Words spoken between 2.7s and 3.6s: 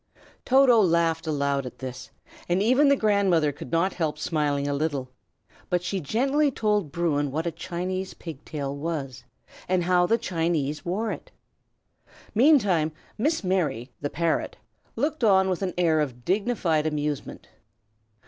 the grandmother